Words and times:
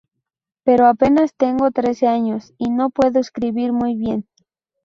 Pero 0.63 0.87
apenas 0.87 1.35
tengo 1.35 1.69
trece 1.69 2.07
años 2.07 2.55
y 2.57 2.71
no 2.71 2.89
puedo 2.89 3.19
escribir 3.19 3.71
muy 3.71 3.95
bien. 3.95 4.27